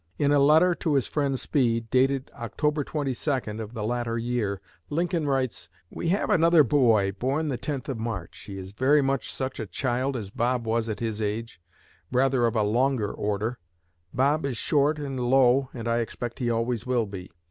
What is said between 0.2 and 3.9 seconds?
a letter to his friend Speed, dated October 22 of the